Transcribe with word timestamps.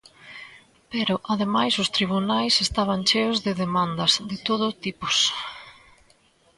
Pero, 0.91 1.13
ademais, 1.33 1.73
os 1.83 1.89
tribunais 1.95 2.55
estaban 2.67 2.99
cheos 3.09 3.37
de 3.45 3.51
demandas 3.63 4.13
de 4.29 4.37
todo 4.47 4.65
tipos. 4.83 5.17